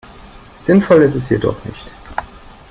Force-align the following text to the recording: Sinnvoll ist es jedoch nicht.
Sinnvoll 0.65 1.03
ist 1.03 1.13
es 1.13 1.29
jedoch 1.29 1.63
nicht. 1.63 1.91